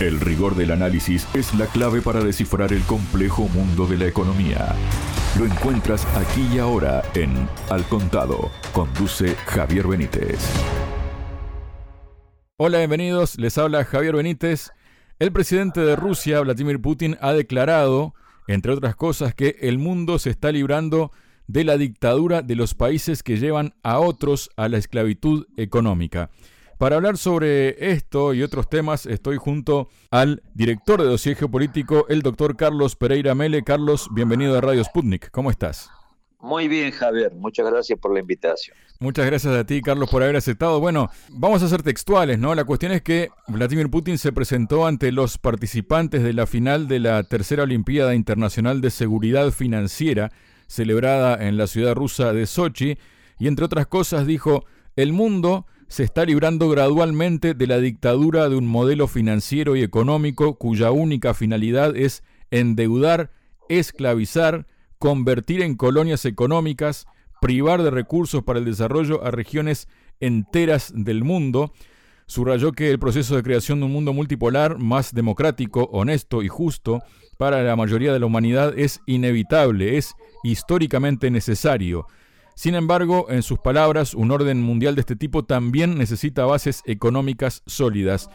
El 0.00 0.18
rigor 0.18 0.54
del 0.54 0.70
análisis 0.70 1.28
es 1.34 1.52
la 1.52 1.66
clave 1.66 2.00
para 2.00 2.24
descifrar 2.24 2.72
el 2.72 2.82
complejo 2.84 3.48
mundo 3.48 3.86
de 3.86 3.98
la 3.98 4.06
economía. 4.06 4.74
Lo 5.38 5.44
encuentras 5.44 6.06
aquí 6.16 6.48
y 6.54 6.58
ahora 6.58 7.02
en 7.12 7.46
Al 7.68 7.84
Contado. 7.84 8.50
Conduce 8.72 9.34
Javier 9.34 9.86
Benítez. 9.86 10.38
Hola, 12.56 12.78
bienvenidos. 12.78 13.38
Les 13.38 13.58
habla 13.58 13.84
Javier 13.84 14.16
Benítez. 14.16 14.70
El 15.18 15.32
presidente 15.32 15.80
de 15.82 15.96
Rusia, 15.96 16.40
Vladimir 16.40 16.80
Putin, 16.80 17.18
ha 17.20 17.34
declarado, 17.34 18.14
entre 18.48 18.72
otras 18.72 18.96
cosas, 18.96 19.34
que 19.34 19.58
el 19.60 19.76
mundo 19.76 20.18
se 20.18 20.30
está 20.30 20.50
librando 20.50 21.12
de 21.46 21.64
la 21.64 21.76
dictadura 21.76 22.40
de 22.40 22.56
los 22.56 22.72
países 22.72 23.22
que 23.22 23.36
llevan 23.36 23.74
a 23.82 23.98
otros 23.98 24.48
a 24.56 24.70
la 24.70 24.78
esclavitud 24.78 25.46
económica. 25.58 26.30
Para 26.80 26.96
hablar 26.96 27.18
sobre 27.18 27.92
esto 27.92 28.32
y 28.32 28.42
otros 28.42 28.70
temas, 28.70 29.04
estoy 29.04 29.36
junto 29.36 29.90
al 30.10 30.42
director 30.54 30.98
de 31.02 31.08
dossier 31.08 31.36
geopolítico, 31.36 32.06
el 32.08 32.22
doctor 32.22 32.56
Carlos 32.56 32.96
Pereira 32.96 33.34
Mele. 33.34 33.62
Carlos, 33.62 34.08
bienvenido 34.14 34.56
a 34.56 34.62
Radio 34.62 34.82
Sputnik. 34.82 35.30
¿Cómo 35.30 35.50
estás? 35.50 35.90
Muy 36.38 36.68
bien, 36.68 36.90
Javier. 36.90 37.34
Muchas 37.34 37.70
gracias 37.70 37.98
por 37.98 38.14
la 38.14 38.20
invitación. 38.20 38.74
Muchas 38.98 39.26
gracias 39.26 39.54
a 39.54 39.66
ti, 39.66 39.82
Carlos, 39.82 40.08
por 40.08 40.22
haber 40.22 40.36
aceptado. 40.36 40.80
Bueno, 40.80 41.10
vamos 41.28 41.62
a 41.62 41.68
ser 41.68 41.82
textuales, 41.82 42.38
¿no? 42.38 42.54
La 42.54 42.64
cuestión 42.64 42.92
es 42.92 43.02
que 43.02 43.28
Vladimir 43.46 43.90
Putin 43.90 44.16
se 44.16 44.32
presentó 44.32 44.86
ante 44.86 45.12
los 45.12 45.36
participantes 45.36 46.22
de 46.22 46.32
la 46.32 46.46
final 46.46 46.88
de 46.88 47.00
la 47.00 47.24
tercera 47.24 47.64
Olimpiada 47.64 48.14
Internacional 48.14 48.80
de 48.80 48.88
Seguridad 48.88 49.50
Financiera, 49.50 50.32
celebrada 50.66 51.46
en 51.46 51.58
la 51.58 51.66
ciudad 51.66 51.94
rusa 51.94 52.32
de 52.32 52.46
Sochi, 52.46 52.96
y 53.38 53.48
entre 53.48 53.66
otras 53.66 53.86
cosas 53.86 54.26
dijo, 54.26 54.64
el 54.96 55.12
mundo 55.12 55.66
se 55.90 56.04
está 56.04 56.24
librando 56.24 56.68
gradualmente 56.68 57.52
de 57.52 57.66
la 57.66 57.78
dictadura 57.78 58.48
de 58.48 58.54
un 58.54 58.68
modelo 58.68 59.08
financiero 59.08 59.74
y 59.74 59.82
económico 59.82 60.54
cuya 60.54 60.92
única 60.92 61.34
finalidad 61.34 61.96
es 61.96 62.22
endeudar, 62.52 63.32
esclavizar, 63.68 64.68
convertir 65.00 65.62
en 65.62 65.74
colonias 65.74 66.24
económicas, 66.26 67.06
privar 67.40 67.82
de 67.82 67.90
recursos 67.90 68.44
para 68.44 68.60
el 68.60 68.66
desarrollo 68.66 69.24
a 69.24 69.32
regiones 69.32 69.88
enteras 70.20 70.92
del 70.94 71.24
mundo. 71.24 71.72
Subrayó 72.26 72.70
que 72.70 72.92
el 72.92 73.00
proceso 73.00 73.34
de 73.34 73.42
creación 73.42 73.80
de 73.80 73.86
un 73.86 73.92
mundo 73.92 74.12
multipolar 74.12 74.78
más 74.78 75.12
democrático, 75.12 75.88
honesto 75.90 76.44
y 76.44 76.48
justo 76.48 77.02
para 77.36 77.64
la 77.64 77.74
mayoría 77.74 78.12
de 78.12 78.20
la 78.20 78.26
humanidad 78.26 78.78
es 78.78 79.00
inevitable, 79.06 79.98
es 79.98 80.14
históricamente 80.44 81.32
necesario. 81.32 82.06
Sin 82.54 82.74
embargo, 82.74 83.26
en 83.30 83.42
sus 83.42 83.58
palabras, 83.58 84.14
un 84.14 84.30
orden 84.30 84.62
mundial 84.62 84.94
de 84.94 85.00
este 85.00 85.16
tipo 85.16 85.44
también 85.44 85.96
necesita 85.96 86.44
bases 86.44 86.82
económicas 86.84 87.62
sólidas. 87.66 88.28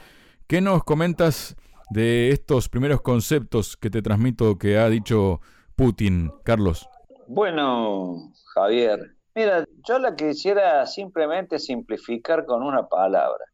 ¿Qué 0.47 0.61
nos 0.61 0.83
comentas 0.83 1.55
de 1.89 2.29
estos 2.29 2.69
primeros 2.69 3.01
conceptos 3.01 3.77
que 3.77 3.89
te 3.89 4.01
transmito 4.01 4.57
que 4.57 4.77
ha 4.77 4.89
dicho 4.89 5.41
Putin, 5.75 6.31
Carlos? 6.43 6.89
Bueno, 7.27 8.31
Javier, 8.53 9.15
mira, 9.35 9.65
yo 9.87 9.99
la 9.99 10.15
quisiera 10.15 10.85
simplemente 10.85 11.59
simplificar 11.59 12.45
con 12.45 12.63
una 12.63 12.87
palabra. 12.87 13.45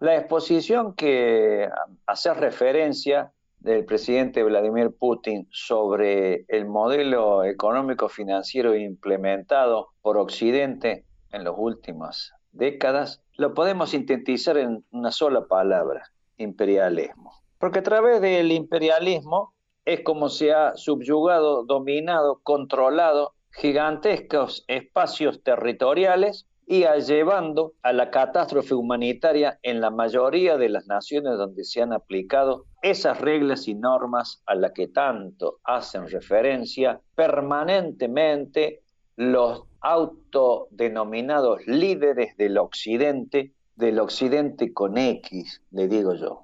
La 0.00 0.16
exposición 0.16 0.94
que 0.94 1.68
hace 2.06 2.32
referencia 2.34 3.32
del 3.60 3.84
presidente 3.84 4.42
Vladimir 4.42 4.90
Putin 4.98 5.46
sobre 5.50 6.44
el 6.48 6.66
modelo 6.66 7.44
económico 7.44 8.08
financiero 8.08 8.74
implementado 8.74 9.88
por 10.00 10.16
Occidente 10.16 11.04
en 11.30 11.44
las 11.44 11.54
últimas 11.56 12.32
décadas, 12.52 13.22
lo 13.36 13.54
podemos 13.54 13.90
sintetizar 13.90 14.56
en 14.56 14.84
una 14.90 15.12
sola 15.12 15.46
palabra, 15.46 16.02
imperialismo. 16.38 17.32
Porque 17.58 17.80
a 17.80 17.82
través 17.82 18.20
del 18.20 18.50
imperialismo 18.50 19.54
es 19.84 20.00
como 20.02 20.28
se 20.28 20.52
ha 20.52 20.74
subyugado, 20.76 21.64
dominado, 21.64 22.40
controlado 22.42 23.34
gigantescos 23.52 24.64
espacios 24.68 25.42
territoriales 25.42 26.46
y 26.70 26.84
llevando 27.00 27.74
a 27.82 27.92
la 27.92 28.12
catástrofe 28.12 28.74
humanitaria 28.74 29.58
en 29.64 29.80
la 29.80 29.90
mayoría 29.90 30.56
de 30.56 30.68
las 30.68 30.86
naciones 30.86 31.36
donde 31.36 31.64
se 31.64 31.82
han 31.82 31.92
aplicado 31.92 32.66
esas 32.80 33.20
reglas 33.20 33.66
y 33.66 33.74
normas 33.74 34.40
a 34.46 34.54
las 34.54 34.70
que 34.70 34.86
tanto 34.86 35.58
hacen 35.64 36.08
referencia 36.08 37.00
permanentemente 37.16 38.82
los 39.16 39.64
autodenominados 39.80 41.66
líderes 41.66 42.36
del 42.36 42.56
occidente, 42.56 43.52
del 43.74 43.98
occidente 43.98 44.72
con 44.72 44.96
X, 44.96 45.62
le 45.72 45.88
digo 45.88 46.14
yo, 46.14 46.42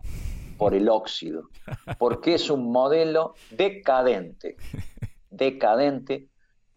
por 0.58 0.74
el 0.74 0.88
óxido, 0.88 1.50
porque 1.98 2.34
es 2.34 2.50
un 2.50 2.72
modelo 2.72 3.34
decadente, 3.52 4.56
decadente 5.30 6.26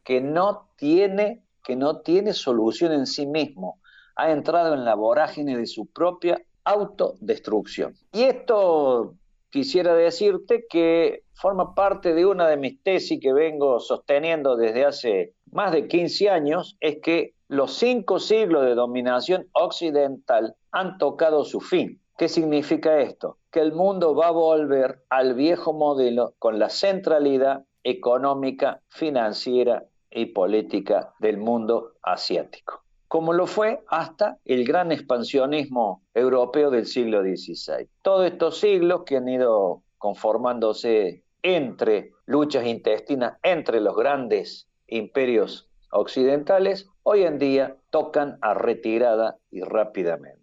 que 0.04 0.22
no 0.22 0.70
tiene 0.76 1.42
que 1.70 1.76
no 1.76 2.00
tiene 2.00 2.34
solución 2.34 2.94
en 2.94 3.06
sí 3.06 3.28
mismo, 3.28 3.80
ha 4.16 4.32
entrado 4.32 4.74
en 4.74 4.86
la 4.86 4.96
vorágine 4.96 5.56
de 5.56 5.68
su 5.68 5.86
propia 5.86 6.42
autodestrucción. 6.64 7.94
Y 8.12 8.24
esto 8.24 9.14
quisiera 9.52 9.94
decirte 9.94 10.66
que 10.68 11.26
forma 11.34 11.76
parte 11.76 12.16
de 12.16 12.26
una 12.26 12.48
de 12.48 12.58
mis 12.58 12.82
tesis 12.82 13.20
que 13.22 13.34
vengo 13.34 13.80
sosteniendo 13.80 14.56
desde 14.56 14.84
hace 14.84 15.34
más 15.52 15.72
de 15.72 15.88
15 15.88 16.32
años, 16.32 16.76
es 16.80 16.98
que 17.04 17.36
los 17.48 17.76
cinco 17.76 18.18
siglos 18.18 18.66
de 18.66 18.74
dominación 18.74 19.46
occidental 19.52 20.56
han 20.72 20.98
tocado 20.98 21.46
su 21.46 21.62
fin. 21.62 22.02
¿Qué 22.18 22.30
significa 22.30 23.00
esto? 23.00 23.38
Que 23.52 23.60
el 23.60 23.74
mundo 23.74 24.16
va 24.16 24.30
a 24.30 24.32
volver 24.32 25.04
al 25.12 25.36
viejo 25.36 25.72
modelo 25.74 26.34
con 26.40 26.58
la 26.58 26.70
centralidad 26.72 27.64
económica, 27.84 28.82
financiera 28.88 29.86
y 30.12 30.28
política 30.28 31.14
del 31.20 31.38
mundo 31.38 31.94
asiático, 32.02 32.84
como 33.08 33.34
lo 33.34 33.48
fue 33.48 33.84
hasta 33.88 34.38
el 34.46 34.66
gran 34.66 34.92
expansionismo 34.92 36.04
europeo 36.14 36.70
del 36.72 36.86
siglo 36.86 37.22
XVI. 37.22 37.88
Todos 38.02 38.26
estos 38.26 38.60
siglos 38.60 39.04
que 39.06 39.18
han 39.18 39.30
ido 39.30 39.84
conformándose 39.98 41.24
entre 41.42 42.12
luchas 42.26 42.66
intestinas 42.66 43.38
entre 43.44 43.80
los 43.82 43.96
grandes 43.96 44.68
imperios 44.88 45.70
occidentales, 45.92 46.88
hoy 47.04 47.24
en 47.24 47.40
día 47.40 47.78
tocan 47.90 48.38
a 48.42 48.54
retirada 48.54 49.38
y 49.52 49.62
rápidamente. 49.62 50.40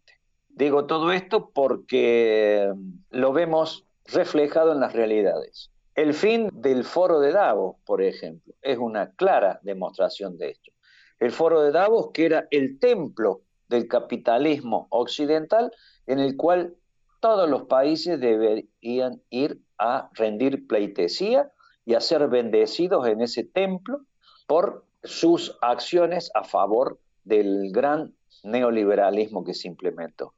Digo 0.49 0.87
todo 0.87 1.13
esto 1.13 1.51
porque 1.51 2.73
lo 3.11 3.33
vemos 3.33 3.87
reflejado 4.07 4.73
en 4.73 4.81
las 4.81 4.93
realidades. 4.95 5.71
El 5.97 6.13
fin 6.13 6.51
del 6.53 6.85
foro 6.85 7.21
de 7.21 7.33
Davos, 7.33 7.77
por 7.87 8.03
ejemplo, 8.03 8.53
es 8.61 8.77
una 8.77 9.13
clara 9.13 9.61
demostración 9.63 10.37
de 10.37 10.51
esto. 10.51 10.71
El 11.19 11.33
foro 11.33 11.63
de 11.63 11.73
Davos, 11.73 12.11
que 12.13 12.27
era 12.27 12.47
el 12.51 12.79
templo 12.79 13.41
del 13.71 13.89
capitalismo 13.89 14.89
occidental, 14.91 15.73
en 16.07 16.19
el 16.19 16.37
cual 16.37 16.77
todos 17.21 17.49
los 17.49 17.63
países 17.63 18.21
deberían 18.21 19.23
ir 19.31 19.63
a 19.79 20.11
rendir 20.13 20.67
pleitesía 20.67 21.51
y 21.87 21.95
a 21.95 22.03
ser 22.03 22.29
bendecidos 22.29 23.09
en 23.09 23.23
ese 23.23 23.45
templo 23.45 24.01
por 24.47 24.85
sus 25.03 25.57
acciones 25.63 26.31
a 26.35 26.45
favor 26.45 27.01
del 27.25 27.73
gran 27.73 28.15
neoliberalismo 28.45 29.45
que 29.45 29.55
se 29.55 29.69
implementó. 29.69 30.35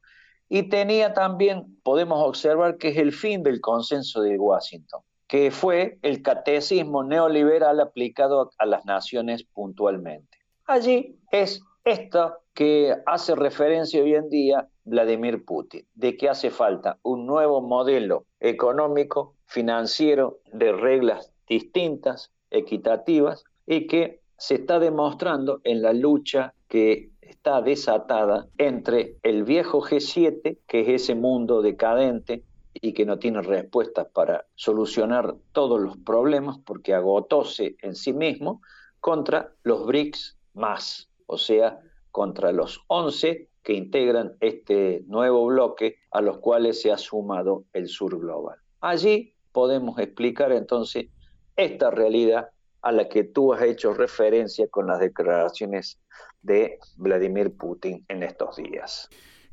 Y 0.47 0.69
tenía 0.69 1.13
también, 1.13 1.77
podemos 1.83 2.25
observar 2.25 2.77
que 2.77 2.87
es 2.87 2.97
el 2.97 3.11
fin 3.11 3.43
del 3.43 3.59
consenso 3.59 4.21
de 4.21 4.39
Washington 4.39 5.01
que 5.29 5.51
fue 5.51 5.99
el 6.01 6.23
catecismo 6.23 7.03
neoliberal 7.03 7.79
aplicado 7.79 8.49
a 8.57 8.65
las 8.65 8.83
naciones 8.85 9.43
puntualmente. 9.43 10.39
Allí 10.65 11.19
es 11.31 11.61
esto 11.85 12.39
que 12.55 12.95
hace 13.05 13.35
referencia 13.35 14.01
hoy 14.01 14.15
en 14.15 14.29
día 14.29 14.67
Vladimir 14.85 15.45
Putin, 15.45 15.85
de 15.93 16.17
que 16.17 16.29
hace 16.29 16.49
falta 16.49 16.97
un 17.03 17.27
nuevo 17.27 17.61
modelo 17.61 18.25
económico, 18.39 19.35
financiero, 19.45 20.39
de 20.51 20.71
reglas 20.71 21.31
distintas, 21.47 22.31
equitativas, 22.49 23.43
y 23.67 23.85
que 23.85 24.21
se 24.35 24.55
está 24.55 24.79
demostrando 24.79 25.61
en 25.63 25.83
la 25.83 25.93
lucha 25.93 26.55
que 26.67 27.11
está 27.21 27.61
desatada 27.61 28.47
entre 28.57 29.17
el 29.21 29.43
viejo 29.43 29.81
G7, 29.81 30.57
que 30.67 30.81
es 30.81 31.03
ese 31.03 31.13
mundo 31.13 31.61
decadente, 31.61 32.43
y 32.81 32.93
que 32.93 33.05
no 33.05 33.19
tiene 33.19 33.41
respuestas 33.41 34.07
para 34.13 34.45
solucionar 34.55 35.35
todos 35.51 35.79
los 35.79 35.97
problemas 35.97 36.57
porque 36.65 36.93
agotóse 36.93 37.75
en 37.81 37.95
sí 37.95 38.13
mismo 38.13 38.61
contra 38.99 39.53
los 39.63 39.85
BRICS 39.85 40.37
más, 40.53 41.09
o 41.25 41.37
sea, 41.37 41.79
contra 42.11 42.51
los 42.51 42.83
11 42.87 43.49
que 43.63 43.73
integran 43.73 44.35
este 44.39 45.03
nuevo 45.07 45.45
bloque 45.45 45.97
a 46.11 46.21
los 46.21 46.39
cuales 46.39 46.81
se 46.81 46.91
ha 46.91 46.97
sumado 46.97 47.65
el 47.73 47.87
sur 47.87 48.19
global. 48.19 48.57
Allí 48.81 49.33
podemos 49.51 49.99
explicar 49.99 50.51
entonces 50.51 51.07
esta 51.55 51.91
realidad 51.91 52.49
a 52.81 52.91
la 52.91 53.09
que 53.09 53.25
tú 53.25 53.53
has 53.53 53.61
hecho 53.61 53.93
referencia 53.93 54.67
con 54.67 54.87
las 54.87 54.99
declaraciones 54.99 55.99
de 56.41 56.79
Vladimir 56.95 57.55
Putin 57.55 58.05
en 58.07 58.23
estos 58.23 58.55
días. 58.55 59.09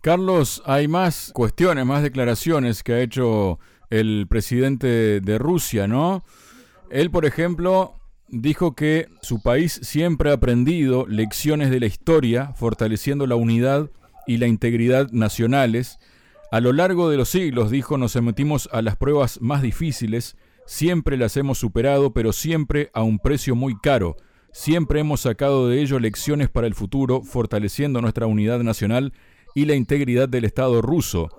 Carlos, 0.06 0.62
hay 0.66 0.86
más 0.86 1.32
cuestiones, 1.34 1.84
más 1.84 2.04
declaraciones 2.04 2.84
que 2.84 2.92
ha 2.92 3.00
hecho 3.00 3.58
el 3.90 4.28
presidente 4.28 5.20
de 5.20 5.36
Rusia, 5.36 5.88
¿no? 5.88 6.22
Él, 6.92 7.10
por 7.10 7.26
ejemplo, 7.26 7.96
dijo 8.28 8.76
que 8.76 9.08
su 9.20 9.42
país 9.42 9.80
siempre 9.82 10.30
ha 10.30 10.34
aprendido 10.34 11.08
lecciones 11.08 11.72
de 11.72 11.80
la 11.80 11.86
historia, 11.86 12.52
fortaleciendo 12.54 13.26
la 13.26 13.34
unidad 13.34 13.90
y 14.28 14.36
la 14.36 14.46
integridad 14.46 15.10
nacionales. 15.10 15.98
A 16.52 16.60
lo 16.60 16.72
largo 16.72 17.10
de 17.10 17.16
los 17.16 17.30
siglos, 17.30 17.72
dijo, 17.72 17.98
nos 17.98 18.12
sometimos 18.12 18.68
a 18.72 18.82
las 18.82 18.94
pruebas 18.94 19.40
más 19.40 19.60
difíciles, 19.60 20.36
siempre 20.66 21.16
las 21.16 21.36
hemos 21.36 21.58
superado, 21.58 22.12
pero 22.12 22.32
siempre 22.32 22.90
a 22.94 23.02
un 23.02 23.18
precio 23.18 23.56
muy 23.56 23.76
caro. 23.76 24.16
Siempre 24.52 25.00
hemos 25.00 25.22
sacado 25.22 25.68
de 25.68 25.82
ello 25.82 25.98
lecciones 25.98 26.48
para 26.48 26.68
el 26.68 26.74
futuro, 26.76 27.22
fortaleciendo 27.22 28.00
nuestra 28.00 28.26
unidad 28.26 28.60
nacional 28.60 29.12
y 29.56 29.64
la 29.64 29.74
integridad 29.74 30.28
del 30.28 30.44
Estado 30.44 30.82
ruso. 30.82 31.30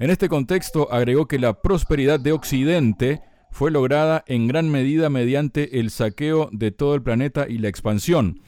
En 0.00 0.08
este 0.08 0.30
contexto 0.30 0.90
agregó 0.90 1.28
que 1.28 1.38
la 1.38 1.60
prosperidad 1.60 2.18
de 2.18 2.32
Occidente 2.32 3.20
fue 3.50 3.70
lograda 3.70 4.24
en 4.26 4.48
gran 4.48 4.70
medida 4.70 5.10
mediante 5.10 5.78
el 5.78 5.90
saqueo 5.90 6.48
de 6.52 6.70
todo 6.70 6.94
el 6.94 7.02
planeta 7.02 7.46
y 7.48 7.58
la 7.58 7.68
expansión. 7.68 8.40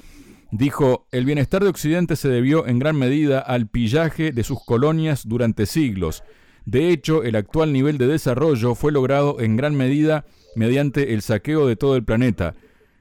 Dijo, 0.50 1.06
el 1.12 1.26
bienestar 1.26 1.62
de 1.62 1.68
Occidente 1.68 2.16
se 2.16 2.30
debió 2.30 2.66
en 2.66 2.78
gran 2.78 2.96
medida 2.96 3.38
al 3.40 3.68
pillaje 3.68 4.32
de 4.32 4.44
sus 4.44 4.64
colonias 4.64 5.28
durante 5.28 5.66
siglos. 5.66 6.24
De 6.64 6.88
hecho, 6.88 7.22
el 7.22 7.36
actual 7.36 7.70
nivel 7.70 7.98
de 7.98 8.06
desarrollo 8.06 8.74
fue 8.74 8.92
logrado 8.92 9.40
en 9.40 9.56
gran 9.56 9.74
medida 9.74 10.24
mediante 10.56 11.12
el 11.12 11.20
saqueo 11.20 11.66
de 11.66 11.76
todo 11.76 11.96
el 11.96 12.04
planeta. 12.04 12.54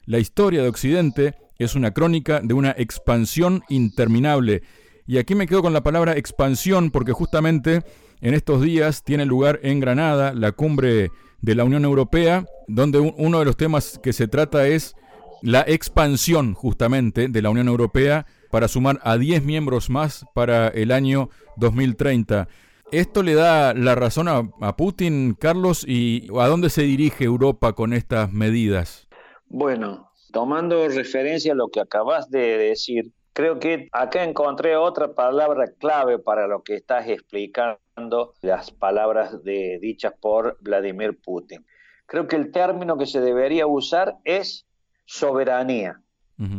La 0.04 0.18
historia 0.18 0.62
de 0.62 0.68
Occidente 0.68 1.34
es 1.58 1.74
una 1.74 1.92
crónica 1.92 2.40
de 2.42 2.52
una 2.52 2.74
expansión 2.76 3.62
interminable. 3.70 4.62
Y 5.06 5.18
aquí 5.18 5.34
me 5.34 5.46
quedo 5.46 5.62
con 5.62 5.72
la 5.72 5.82
palabra 5.82 6.16
expansión 6.16 6.90
porque 6.90 7.12
justamente 7.12 7.82
en 8.20 8.34
estos 8.34 8.62
días 8.62 9.02
tiene 9.02 9.26
lugar 9.26 9.60
en 9.62 9.80
Granada 9.80 10.32
la 10.32 10.52
cumbre 10.52 11.10
de 11.40 11.54
la 11.54 11.64
Unión 11.64 11.84
Europea, 11.84 12.46
donde 12.68 13.00
uno 13.00 13.40
de 13.40 13.44
los 13.44 13.56
temas 13.56 13.98
que 14.02 14.12
se 14.12 14.28
trata 14.28 14.66
es 14.68 14.94
la 15.42 15.64
expansión 15.66 16.54
justamente 16.54 17.28
de 17.28 17.42
la 17.42 17.50
Unión 17.50 17.66
Europea 17.66 18.26
para 18.50 18.68
sumar 18.68 19.00
a 19.02 19.18
10 19.18 19.42
miembros 19.42 19.90
más 19.90 20.24
para 20.34 20.68
el 20.68 20.92
año 20.92 21.30
2030. 21.56 22.48
¿Esto 22.92 23.22
le 23.22 23.34
da 23.34 23.74
la 23.74 23.94
razón 23.94 24.28
a, 24.28 24.76
Putin, 24.76 25.34
Carlos, 25.34 25.84
y 25.88 26.28
a 26.38 26.46
dónde 26.46 26.68
se 26.68 26.82
dirige 26.82 27.24
Europa 27.24 27.72
con 27.72 27.92
estas 27.92 28.32
medidas? 28.32 29.08
Bueno, 29.46 30.10
tomando 30.30 30.86
referencia 30.88 31.52
a 31.52 31.56
lo 31.56 31.68
que 31.68 31.80
acabas 31.80 32.30
de 32.30 32.58
decir, 32.58 33.10
creo 33.32 33.58
que 33.58 33.88
acá 33.92 34.24
encontré 34.24 34.76
otra 34.76 35.14
palabra 35.14 35.72
clave 35.78 36.18
para 36.18 36.46
lo 36.46 36.62
que 36.62 36.74
estás 36.74 37.08
explicando 37.08 38.34
las 38.42 38.70
palabras 38.70 39.42
de, 39.42 39.78
dichas 39.80 40.12
por 40.20 40.58
Vladimir 40.60 41.18
Putin. 41.20 41.64
Creo 42.06 42.26
que 42.26 42.36
el 42.36 42.50
término 42.50 42.98
que 42.98 43.06
se 43.06 43.20
debería 43.20 43.66
usar 43.66 44.16
es 44.24 44.66
soberanía. 45.04 45.98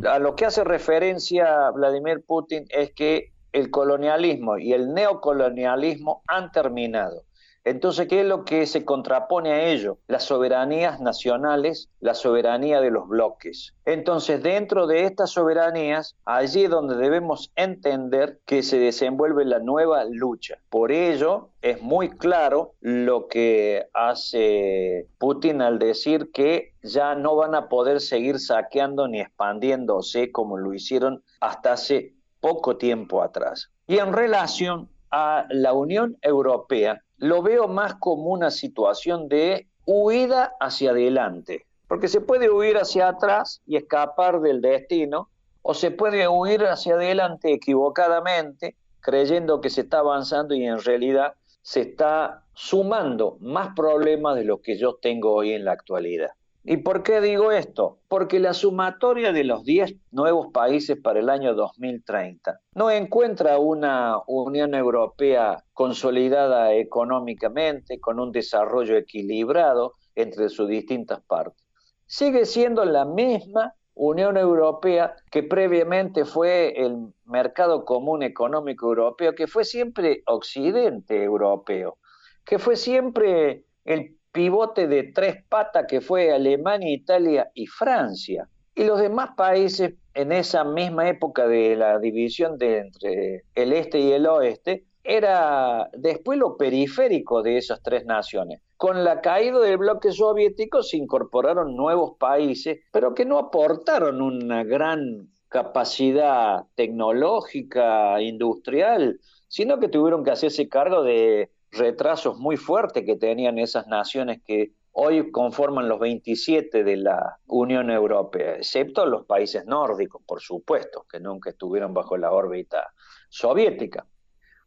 A 0.09 0.17
lo 0.17 0.35
que 0.35 0.45
hace 0.45 0.63
referencia 0.63 1.69
Vladimir 1.71 2.23
Putin 2.25 2.65
es 2.69 2.93
que 2.93 3.33
el 3.51 3.69
colonialismo 3.69 4.57
y 4.57 4.71
el 4.71 4.93
neocolonialismo 4.93 6.23
han 6.27 6.51
terminado. 6.51 7.23
Entonces, 7.65 8.07
¿qué 8.07 8.21
es 8.21 8.25
lo 8.25 8.43
que 8.43 8.65
se 8.65 8.83
contrapone 8.83 9.51
a 9.51 9.63
ello? 9.67 9.97
Las 10.07 10.23
soberanías 10.23 10.99
nacionales, 10.99 11.89
la 12.01 12.13
soberanía 12.13 12.81
de 12.81 12.91
los 12.91 13.07
bloques. 13.07 13.73
Entonces, 13.85 14.43
dentro 14.43 14.85
de 14.85 15.05
estas 15.05 15.31
soberanías, 15.31 16.15
allí 16.25 16.65
es 16.65 16.69
donde 16.69 16.97
debemos 16.97 17.51
entender 17.55 18.39
que 18.45 18.63
se 18.63 18.79
desenvuelve 18.79 19.45
la 19.45 19.59
nueva 19.59 20.03
lucha. 20.03 20.57
Por 20.69 20.91
ello, 20.91 21.49
es 21.61 21.81
muy 21.81 22.09
claro 22.09 22.73
lo 22.81 23.27
que 23.27 23.87
hace 23.93 25.07
Putin 25.17 25.61
al 25.61 25.79
decir 25.79 26.31
que 26.31 26.73
ya 26.83 27.15
no 27.15 27.35
van 27.37 27.55
a 27.55 27.69
poder 27.69 28.01
seguir 28.01 28.39
saqueando 28.39 29.07
ni 29.07 29.21
expandiéndose 29.21 30.31
como 30.31 30.57
lo 30.57 30.73
hicieron 30.73 31.23
hasta 31.39 31.73
hace 31.73 32.13
poco 32.41 32.75
tiempo 32.75 33.23
atrás. 33.23 33.71
Y 33.87 33.99
en 33.99 34.11
relación 34.11 34.89
a 35.11 35.45
la 35.49 35.73
Unión 35.73 36.17
Europea, 36.21 37.01
lo 37.23 37.41
veo 37.41 37.69
más 37.69 37.95
como 37.95 38.31
una 38.31 38.51
situación 38.51 39.29
de 39.29 39.69
huida 39.85 40.57
hacia 40.59 40.91
adelante, 40.91 41.65
porque 41.87 42.09
se 42.09 42.19
puede 42.19 42.49
huir 42.49 42.75
hacia 42.75 43.07
atrás 43.07 43.61
y 43.65 43.77
escapar 43.77 44.41
del 44.41 44.59
destino, 44.59 45.29
o 45.61 45.73
se 45.73 45.91
puede 45.91 46.27
huir 46.27 46.65
hacia 46.65 46.95
adelante 46.95 47.53
equivocadamente, 47.53 48.75
creyendo 48.99 49.61
que 49.61 49.69
se 49.69 49.81
está 49.81 49.99
avanzando 49.99 50.53
y 50.53 50.65
en 50.65 50.83
realidad 50.83 51.35
se 51.61 51.79
está 51.79 52.43
sumando 52.55 53.37
más 53.39 53.69
problemas 53.73 54.35
de 54.35 54.43
los 54.43 54.59
que 54.59 54.77
yo 54.77 54.95
tengo 54.95 55.33
hoy 55.33 55.53
en 55.53 55.63
la 55.63 55.71
actualidad. 55.71 56.31
¿Y 56.65 56.77
por 56.77 57.03
qué 57.03 57.19
digo 57.19 57.51
esto? 57.51 57.99
Porque 58.07 58.39
la 58.39 58.53
sumatoria 58.53 59.33
de 59.33 59.43
los 59.43 59.65
10 59.65 59.95
nuevos 60.11 60.47
países 60.53 60.97
para 60.97 61.19
el 61.19 61.29
año 61.29 61.55
2030 61.55 62.61
no 62.75 62.89
encuentra 62.89 63.57
una 63.57 64.19
Unión 64.27 64.73
Europea 64.73 65.65
consolidada 65.73 66.73
económicamente, 66.73 67.99
con 67.99 68.17
un 68.17 68.31
desarrollo 68.31 68.95
equilibrado 68.95 69.95
entre 70.15 70.47
sus 70.47 70.69
distintas 70.69 71.21
partes. 71.23 71.61
Sigue 72.05 72.45
siendo 72.45 72.85
la 72.85 73.03
misma 73.03 73.73
Unión 73.93 74.37
Europea 74.37 75.15
que 75.31 75.43
previamente 75.43 76.23
fue 76.23 76.73
el 76.77 77.13
mercado 77.25 77.83
común 77.83 78.23
económico 78.23 78.87
europeo, 78.87 79.35
que 79.35 79.47
fue 79.47 79.65
siempre 79.65 80.23
occidente 80.25 81.23
europeo, 81.23 81.97
que 82.45 82.57
fue 82.57 82.77
siempre 82.77 83.65
el 83.83 84.17
pivote 84.33 84.87
de 84.87 85.03
tres 85.03 85.41
patas 85.47 85.85
que 85.87 86.01
fue 86.01 86.33
Alemania, 86.33 86.91
Italia 86.91 87.49
y 87.53 87.67
Francia. 87.67 88.49
Y 88.75 88.83
los 88.83 88.99
demás 88.99 89.29
países 89.37 89.93
en 90.15 90.31
esa 90.31 90.63
misma 90.63 91.07
época 91.07 91.47
de 91.47 91.75
la 91.75 91.99
división 91.99 92.57
de 92.57 92.79
entre 92.79 93.43
el 93.55 93.71
este 93.71 93.99
y 93.99 94.11
el 94.11 94.25
oeste 94.25 94.85
era 95.03 95.89
después 95.93 96.39
lo 96.39 96.57
periférico 96.57 97.43
de 97.43 97.57
esas 97.57 97.81
tres 97.83 98.05
naciones. 98.05 98.61
Con 98.77 99.03
la 99.03 99.21
caída 99.21 99.59
del 99.59 99.77
bloque 99.77 100.11
soviético 100.11 100.81
se 100.81 100.97
incorporaron 100.97 101.75
nuevos 101.75 102.17
países, 102.17 102.79
pero 102.91 103.13
que 103.13 103.25
no 103.25 103.37
aportaron 103.37 104.21
una 104.21 104.63
gran 104.63 105.29
capacidad 105.49 106.63
tecnológica, 106.75 108.19
industrial, 108.21 109.19
sino 109.47 109.79
que 109.79 109.87
tuvieron 109.87 110.23
que 110.23 110.31
hacerse 110.31 110.67
cargo 110.67 111.03
de 111.03 111.51
retrasos 111.73 112.37
muy 112.37 112.57
fuertes 112.57 113.03
que 113.05 113.15
tenían 113.15 113.57
esas 113.57 113.87
naciones 113.87 114.41
que 114.45 114.73
hoy 114.91 115.31
conforman 115.31 115.89
los 115.89 115.99
27 115.99 116.83
de 116.83 116.97
la 116.97 117.39
Unión 117.47 117.89
Europea, 117.89 118.55
excepto 118.55 119.05
los 119.05 119.25
países 119.25 119.65
nórdicos, 119.65 120.21
por 120.25 120.39
supuesto, 120.39 121.05
que 121.11 121.19
nunca 121.19 121.49
estuvieron 121.49 121.93
bajo 121.93 122.15
la 122.15 122.31
órbita 122.31 122.93
soviética. 123.29 124.05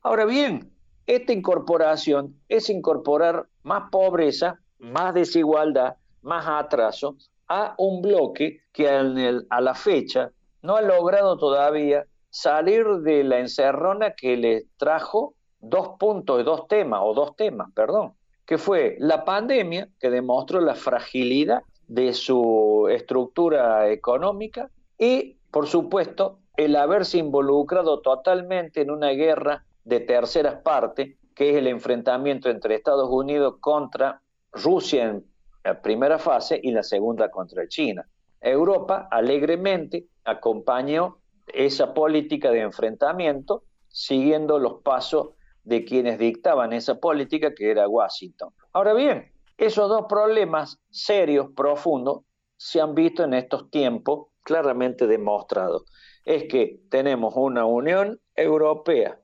Ahora 0.02 0.25
bien, 0.25 0.72
esta 1.06 1.32
incorporación 1.32 2.40
es 2.48 2.68
incorporar 2.68 3.46
más 3.62 3.88
pobreza, 3.90 4.58
más 4.78 5.14
desigualdad, 5.14 5.94
más 6.22 6.44
atraso 6.48 7.16
a 7.46 7.76
un 7.78 8.02
bloque 8.02 8.62
que 8.72 8.88
a 8.88 9.60
la 9.60 9.75
fecha 9.75 10.32
no 10.62 10.75
ha 10.75 10.82
logrado 10.82 11.38
todavía 11.38 12.04
salir 12.28 12.84
de 13.02 13.22
la 13.22 13.38
encerrona 13.38 14.14
que 14.14 14.36
le 14.36 14.64
trajo 14.76 15.35
dos 15.68 15.90
puntos, 15.99 16.44
dos 16.44 16.68
temas, 16.68 17.00
o 17.02 17.14
dos 17.14 17.37
temas, 17.37 17.70
perdón, 17.75 18.14
que 18.44 18.58
fue 18.58 18.96
la 19.00 19.25
pandemia, 19.25 19.88
que 19.99 20.11
demostró 20.11 20.61
la 20.61 20.75
fragilidad 20.75 21.62
de 21.88 22.12
su 22.14 22.88
estructura 22.90 23.88
económica, 23.90 24.70
y, 24.99 25.37
por 25.50 25.66
supuesto, 25.66 26.38
el 26.56 26.76
haberse 26.76 27.18
involucrado 27.18 28.00
totalmente 28.00 28.80
en 28.80 28.90
una 28.90 29.11
guerra 29.11 29.64
de 29.85 30.00
terceras 30.00 30.56
partes, 30.62 31.16
que 31.35 31.50
es 31.50 31.56
el 31.56 31.66
enfrentamiento 31.66 32.49
entre 32.49 32.75
Estados 32.75 33.11
Unidos 33.11 33.56
contra 33.61 34.23
Rusia 34.52 35.04
en 35.04 35.25
la 35.64 35.82
primera 35.82 36.18
fase 36.18 36.58
y 36.62 36.70
la 36.70 36.82
segunda 36.82 37.30
contra 37.30 37.68
China. 37.68 38.06
Europa 38.40 39.08
alegremente 39.11 40.06
acompañó 40.25 41.18
esa 41.46 41.92
política 41.92 42.50
de 42.50 42.61
enfrentamiento 42.61 43.64
siguiendo 43.88 44.58
los 44.58 44.82
pasos 44.82 45.30
de 45.66 45.85
quienes 45.85 46.18
dictaban 46.18 46.73
esa 46.73 46.94
política, 46.94 47.52
que 47.52 47.70
era 47.70 47.88
Washington. 47.88 48.54
Ahora 48.73 48.94
bien, 48.94 49.32
esos 49.58 49.88
dos 49.88 50.06
problemas 50.08 50.78
serios, 50.90 51.49
profundos, 51.56 52.20
se 52.56 52.80
han 52.80 52.94
visto 52.94 53.25
en 53.25 53.35
estos 53.35 53.68
tiempos 53.68 54.28
claramente 54.42 55.08
demostrados. 55.08 55.85
Es 56.25 56.44
que 56.44 56.80
tenemos 56.88 57.35
una 57.37 57.66
Unión 57.66 58.20
Europea 58.37 59.20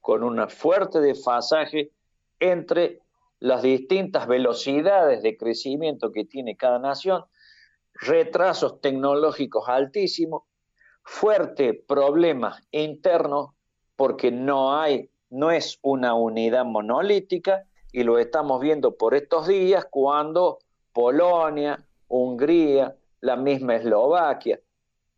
con 0.00 0.22
un 0.22 0.48
fuerte 0.48 1.00
desfasaje 1.00 1.90
entre 2.38 3.00
las 3.40 3.62
distintas 3.62 4.28
velocidades 4.28 5.22
de 5.22 5.36
crecimiento 5.36 6.12
que 6.12 6.24
tiene 6.24 6.56
cada 6.56 6.78
nación, 6.78 7.24
retrasos 7.94 8.80
tecnológicos 8.80 9.68
altísimos, 9.68 10.44
fuertes 11.02 11.74
problemas 11.88 12.62
internos 12.70 13.50
porque 13.96 14.30
no 14.30 14.78
hay 14.78 15.10
no 15.30 15.50
es 15.50 15.78
una 15.82 16.14
unidad 16.14 16.64
monolítica 16.64 17.64
y 17.92 18.02
lo 18.02 18.18
estamos 18.18 18.60
viendo 18.60 18.96
por 18.96 19.14
estos 19.14 19.46
días 19.46 19.86
cuando 19.88 20.58
Polonia, 20.92 21.84
Hungría, 22.08 22.96
la 23.20 23.36
misma 23.36 23.76
Eslovaquia 23.76 24.60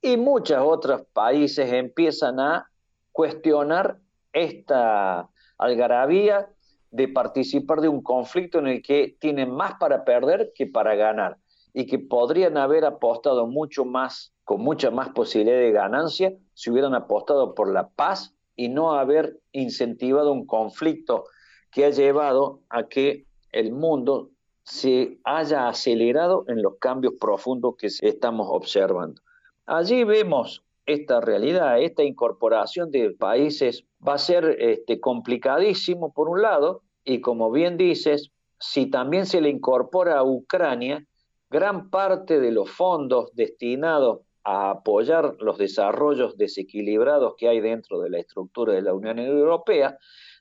y 0.01 0.17
muchos 0.17 0.59
otros 0.61 1.03
países 1.13 1.73
empiezan 1.73 2.41
a 2.41 2.69
cuestionar 3.13 3.99
esta 4.33 5.29
algarabía 5.59 6.49
de 6.91 7.09
participar 7.09 7.81
de 7.81 7.89
un 7.89 8.03
conflicto 8.03 8.59
en 8.59 8.67
el 8.67 8.83
que 8.83 9.17
tienen 9.19 9.51
más 9.51 9.75
para 9.75 10.05
perder 10.05 10.53
que 10.55 10.67
para 10.67 10.95
ganar 10.95 11.39
y 11.73 11.87
que 11.87 11.99
podrían 11.99 12.59
haber 12.59 12.85
apostado 12.85 13.47
mucho 13.47 13.85
más, 13.85 14.35
con 14.45 14.61
mucha 14.61 14.91
más 14.91 15.09
posibilidad 15.11 15.57
de 15.57 15.73
ganancia, 15.73 16.35
si 16.53 16.71
hubieran 16.71 16.95
apostado 16.95 17.55
por 17.55 17.73
la 17.73 17.89
paz 17.89 18.35
y 18.57 18.69
no 18.69 18.93
haber 18.93 19.39
incentivado 19.53 20.33
un 20.33 20.47
conflicto 20.47 21.25
que 21.71 21.85
ha 21.85 21.91
llevado 21.91 22.61
a 22.69 22.89
que 22.89 23.25
el 23.51 23.73
mundo 23.73 24.31
se 24.65 25.19
haya 25.25 25.69
acelerado 25.69 26.45
en 26.49 26.63
los 26.63 26.79
cambios 26.79 27.15
profundos 27.21 27.75
que 27.77 27.89
estamos 27.89 28.47
observando. 28.51 29.21
Allí 29.67 30.05
vemos 30.05 30.63
esta 30.87 31.21
realidad, 31.21 31.81
esta 31.81 32.03
incorporación 32.03 32.91
de 32.91 33.11
países 33.11 33.85
va 34.07 34.15
a 34.15 34.19
ser 34.19 34.57
este, 34.59 35.01
complicadísimo 35.01 36.13
por 36.13 36.29
un 36.29 36.43
lado, 36.43 36.83
y 37.05 37.21
como 37.21 37.51
bien 37.51 37.77
dices, 37.77 38.31
si 38.59 38.87
también 38.87 39.27
se 39.27 39.41
le 39.41 39.49
incorpora 39.49 40.19
a 40.19 40.25
Ucrania, 40.25 41.05
gran 41.51 41.91
parte 41.91 42.41
de 42.41 42.51
los 42.51 42.71
fondos 42.71 43.31
destinados 43.35 44.21
a 44.45 44.71
apoyar 44.71 45.37
los 45.41 45.59
desarrollos 45.59 46.37
desequilibrados 46.37 47.35
que 47.37 47.49
hay 47.49 47.61
dentro 47.61 48.01
de 48.01 48.11
la 48.11 48.19
estructura 48.19 48.73
de 48.73 48.83
la 48.83 48.95
Unión 48.95 49.19
Europea 49.19 49.99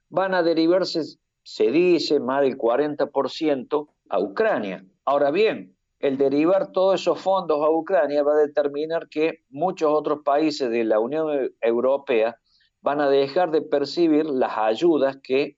van 0.09 0.33
a 0.33 0.43
derivarse, 0.43 1.01
se 1.43 1.71
dice, 1.71 2.19
más 2.19 2.41
del 2.41 2.57
40% 2.57 3.87
a 4.09 4.19
Ucrania. 4.19 4.85
Ahora 5.05 5.31
bien, 5.31 5.75
el 5.99 6.17
derivar 6.17 6.71
todos 6.71 6.99
esos 6.99 7.19
fondos 7.19 7.63
a 7.63 7.69
Ucrania 7.69 8.23
va 8.23 8.33
a 8.33 8.47
determinar 8.47 9.07
que 9.07 9.43
muchos 9.49 9.91
otros 9.93 10.21
países 10.23 10.69
de 10.71 10.83
la 10.83 10.99
Unión 10.99 11.51
Europea 11.61 12.37
van 12.81 13.01
a 13.01 13.09
dejar 13.09 13.51
de 13.51 13.61
percibir 13.61 14.25
las 14.25 14.57
ayudas 14.57 15.17
que 15.21 15.57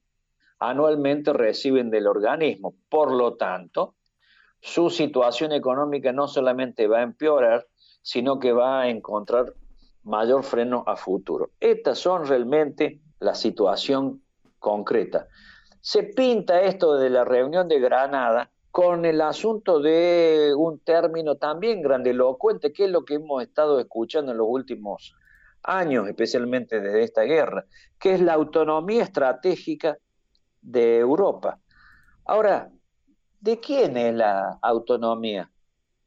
anualmente 0.59 1.33
reciben 1.33 1.89
del 1.89 2.07
organismo. 2.07 2.75
Por 2.89 3.11
lo 3.11 3.35
tanto, 3.35 3.95
su 4.59 4.89
situación 4.89 5.51
económica 5.51 6.11
no 6.11 6.27
solamente 6.27 6.87
va 6.87 6.99
a 6.99 7.03
empeorar, 7.03 7.67
sino 8.03 8.39
que 8.39 8.51
va 8.51 8.81
a 8.81 8.89
encontrar 8.89 9.53
mayor 10.03 10.43
freno 10.43 10.83
a 10.85 10.95
futuro. 10.95 11.51
Estas 11.59 11.97
son 11.97 12.27
realmente 12.27 13.01
la 13.19 13.33
situación 13.33 14.21
concreta. 14.59 15.27
Se 15.81 16.03
pinta 16.03 16.61
esto 16.61 16.95
de 16.97 17.09
la 17.09 17.23
reunión 17.23 17.67
de 17.67 17.79
Granada 17.79 18.51
con 18.71 19.05
el 19.05 19.21
asunto 19.21 19.79
de 19.79 20.53
un 20.57 20.79
término 20.79 21.35
también 21.35 21.81
grandilocuente, 21.81 22.73
que 22.73 22.85
es 22.85 22.91
lo 22.91 23.05
que 23.05 23.15
hemos 23.15 23.41
estado 23.41 23.79
escuchando 23.79 24.31
en 24.31 24.37
los 24.37 24.47
últimos 24.49 25.15
años, 25.63 26.07
especialmente 26.07 26.81
desde 26.81 27.03
esta 27.03 27.21
guerra, 27.21 27.65
que 27.99 28.15
es 28.15 28.21
la 28.21 28.33
autonomía 28.33 29.03
estratégica 29.03 29.97
de 30.61 30.97
Europa. 30.97 31.59
Ahora, 32.25 32.69
¿de 33.39 33.59
quién 33.59 33.95
es 33.95 34.13
la 34.13 34.57
autonomía 34.61 35.49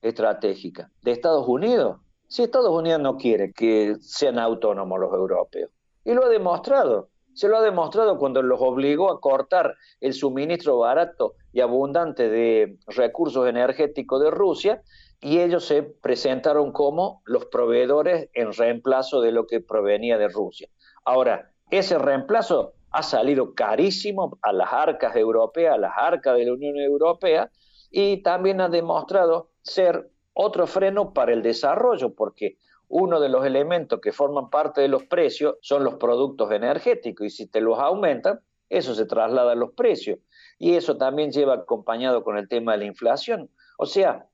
estratégica? 0.08 0.90
¿De 1.02 1.12
Estados 1.12 1.46
Unidos? 1.46 1.98
Si 2.28 2.42
Estados 2.42 2.70
Unidos 2.70 3.00
no 3.00 3.16
quiere 3.16 3.52
que 3.52 3.96
sean 4.00 4.38
autónomos 4.38 4.98
los 4.98 5.12
europeos, 5.12 5.70
y 6.06 6.14
lo 6.14 6.24
ha 6.24 6.28
demostrado. 6.28 7.10
Se 7.34 7.48
lo 7.48 7.58
ha 7.58 7.62
demostrado 7.62 8.16
cuando 8.16 8.40
los 8.40 8.60
obligó 8.62 9.10
a 9.10 9.20
cortar 9.20 9.74
el 10.00 10.14
suministro 10.14 10.78
barato 10.78 11.34
y 11.52 11.60
abundante 11.60 12.30
de 12.30 12.78
recursos 12.86 13.46
energéticos 13.46 14.22
de 14.22 14.30
Rusia 14.30 14.82
y 15.20 15.40
ellos 15.40 15.66
se 15.66 15.82
presentaron 15.82 16.72
como 16.72 17.22
los 17.26 17.46
proveedores 17.46 18.30
en 18.32 18.52
reemplazo 18.52 19.20
de 19.20 19.32
lo 19.32 19.46
que 19.46 19.60
provenía 19.60 20.16
de 20.16 20.28
Rusia. 20.28 20.68
Ahora, 21.04 21.50
ese 21.70 21.98
reemplazo 21.98 22.74
ha 22.90 23.02
salido 23.02 23.52
carísimo 23.54 24.38
a 24.40 24.52
las 24.52 24.72
arcas 24.72 25.16
europeas, 25.16 25.74
a 25.74 25.78
las 25.78 25.92
arcas 25.96 26.36
de 26.36 26.46
la 26.46 26.52
Unión 26.52 26.76
Europea 26.78 27.50
y 27.90 28.22
también 28.22 28.60
ha 28.60 28.68
demostrado 28.68 29.50
ser 29.66 30.10
otro 30.32 30.66
freno 30.66 31.12
para 31.12 31.32
el 31.32 31.42
desarrollo, 31.42 32.14
porque 32.14 32.56
uno 32.88 33.20
de 33.20 33.28
los 33.28 33.44
elementos 33.44 34.00
que 34.00 34.12
forman 34.12 34.48
parte 34.48 34.80
de 34.80 34.88
los 34.88 35.04
precios 35.04 35.56
son 35.60 35.82
los 35.82 35.94
productos 35.94 36.52
energéticos 36.52 37.26
y 37.26 37.30
si 37.30 37.46
te 37.46 37.60
los 37.60 37.78
aumentan, 37.78 38.40
eso 38.68 38.94
se 38.94 39.06
traslada 39.06 39.52
a 39.52 39.56
los 39.56 39.72
precios. 39.72 40.18
Y 40.58 40.74
eso 40.74 40.96
también 40.96 41.32
lleva 41.32 41.54
acompañado 41.54 42.22
con 42.22 42.36
el 42.36 42.48
tema 42.48 42.72
de 42.72 42.78
la 42.78 42.84
inflación. 42.84 43.50
O 43.78 43.86
sea, 43.86 44.26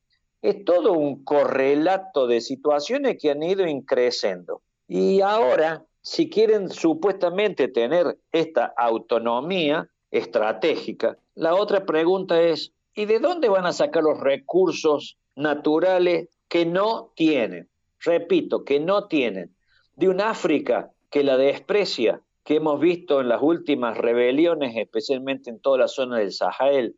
es 0.43 0.65
todo 0.65 0.93
un 0.93 1.25
correlato 1.25 2.27
de 2.27 2.41
situaciones 2.41 3.17
que 3.21 3.31
han 3.31 3.43
ido 3.43 3.67
increciendo. 3.67 4.63
Y 4.89 5.21
ahora, 5.21 5.85
si 6.01 6.29
quieren 6.29 6.69
supuestamente 6.69 7.69
tener 7.69 8.19
esta 8.33 8.73
autonomía 8.77 9.89
estratégica, 10.11 11.17
la 11.35 11.55
otra 11.55 11.87
pregunta 11.87 12.41
es, 12.41 12.73
¿y 12.95 13.07
de 13.07 13.19
dónde 13.19 13.49
van 13.49 13.67
a 13.67 13.73
sacar 13.73 14.03
los 14.03 14.21
recursos 14.21 15.17
naturales 15.37 16.29
que 16.49 16.67
no 16.67 17.13
tienen? 17.17 17.69
repito, 18.03 18.65
que 18.65 18.81
no 18.81 19.09
tienen, 19.09 19.55
de 19.97 20.09
un 20.09 20.21
África 20.21 20.93
que 21.11 21.23
la 21.23 21.37
desprecia, 21.37 22.21
que 22.45 22.57
hemos 22.57 22.81
visto 22.81 23.21
en 23.21 23.29
las 23.29 23.43
últimas 23.43 23.97
rebeliones, 23.97 24.77
especialmente 24.77 25.51
en 25.51 25.61
toda 25.61 25.79
la 25.79 25.89
zona 25.89 26.19
del 26.19 26.33
Sahel, 26.33 26.97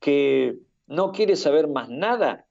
que 0.00 0.56
no 0.86 1.12
quiere 1.12 1.36
saber 1.36 1.68
más 1.68 1.88
nada 1.88 2.46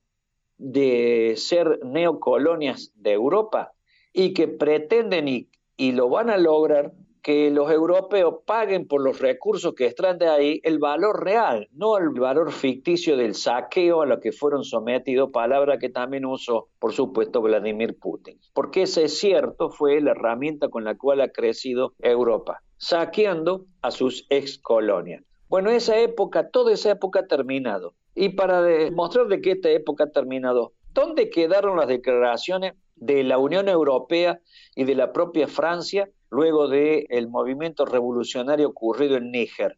de 0.58 1.36
ser 1.38 1.80
neocolonias 1.84 2.92
de 2.96 3.14
Europa 3.14 3.74
y 4.12 4.34
que 4.34 4.48
pretenden 4.48 5.28
y, 5.28 5.50
y 5.78 5.94
lo 5.94 6.10
van 6.10 6.30
a 6.30 6.38
lograr 6.38 6.94
que 7.24 7.50
los 7.50 7.72
europeos 7.72 8.42
paguen 8.46 8.86
por 8.86 9.02
los 9.02 9.20
recursos 9.20 9.74
que 9.76 9.86
extraen 9.86 10.18
de 10.18 10.28
ahí 10.28 10.60
el 10.64 10.78
valor 10.78 11.24
real, 11.24 11.70
no 11.72 11.98
el 11.98 12.10
valor 12.10 12.52
ficticio 12.52 13.16
del 13.16 13.34
saqueo 13.34 14.02
a 14.02 14.06
lo 14.06 14.20
que 14.20 14.34
fueron 14.34 14.66
sometidos, 14.66 15.32
palabra 15.32 15.80
que 15.80 15.90
también 15.90 16.26
usó, 16.26 16.68
por 16.80 16.92
supuesto, 16.92 17.42
Vladimir 17.42 17.98
Putin. 17.98 18.40
Porque 18.54 18.84
ese 18.84 19.06
es 19.06 19.18
cierto, 19.18 19.70
fue 19.70 20.02
la 20.02 20.12
herramienta 20.12 20.68
con 20.68 20.84
la 20.84 20.96
cual 20.96 21.22
ha 21.22 21.30
crecido 21.30 21.94
Europa, 22.00 22.62
saqueando 22.76 23.68
a 23.82 23.92
sus 23.92 24.28
ex 24.30 24.58
colonias. 24.58 25.24
Bueno, 25.48 25.70
esa 25.70 25.98
época, 25.98 26.50
toda 26.50 26.74
esa 26.74 26.92
época 26.92 27.22
ha 27.22 27.28
terminado. 27.28 27.94
Y 28.16 28.30
para 28.30 28.62
demostrar 28.62 29.28
de 29.28 29.40
que 29.40 29.52
esta 29.52 29.70
época 29.70 30.04
ha 30.04 30.12
terminado, 30.12 30.74
¿dónde 30.92 31.30
quedaron 31.30 31.78
las 31.78 31.88
declaraciones 31.88 32.74
de 32.96 33.24
la 33.24 33.38
Unión 33.38 33.70
Europea 33.70 34.40
y 34.76 34.84
de 34.84 34.96
la 34.96 35.14
propia 35.14 35.48
Francia 35.48 36.10
luego 36.34 36.68
del 36.68 37.06
el 37.10 37.30
movimiento 37.30 37.86
revolucionario 37.86 38.68
ocurrido 38.68 39.18
en 39.18 39.32
Níger, 39.32 39.78